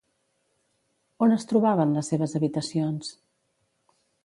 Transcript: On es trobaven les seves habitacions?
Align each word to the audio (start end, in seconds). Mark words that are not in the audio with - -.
On 1.25 1.35
es 1.35 1.45
trobaven 1.51 1.93
les 1.99 2.11
seves 2.13 2.35
habitacions? 2.41 3.13